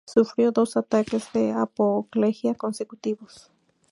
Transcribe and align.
Sufrió 0.07 0.51
dos 0.51 0.77
ataques 0.77 1.31
de 1.31 1.51
apoplejía 1.51 2.55
consecutivos. 2.55 3.51